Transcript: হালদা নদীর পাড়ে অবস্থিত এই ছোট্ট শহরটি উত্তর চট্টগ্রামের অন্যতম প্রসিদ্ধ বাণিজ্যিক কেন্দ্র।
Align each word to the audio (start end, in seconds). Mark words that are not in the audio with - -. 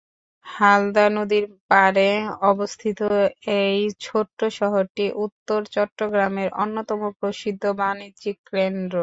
হালদা 0.45 1.05
নদীর 1.17 1.45
পাড়ে 1.69 2.09
অবস্থিত 2.51 2.99
এই 3.59 3.77
ছোট্ট 4.01 4.39
শহরটি 4.59 5.05
উত্তর 5.25 5.59
চট্টগ্রামের 5.75 6.49
অন্যতম 6.61 7.01
প্রসিদ্ধ 7.19 7.63
বাণিজ্যিক 7.79 8.37
কেন্দ্র। 8.49 8.95